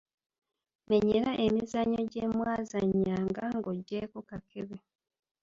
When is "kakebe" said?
4.29-4.77